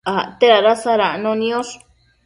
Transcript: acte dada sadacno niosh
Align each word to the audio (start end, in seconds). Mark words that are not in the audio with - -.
acte 0.11 0.47
dada 0.53 0.73
sadacno 0.83 1.31
niosh 1.41 1.73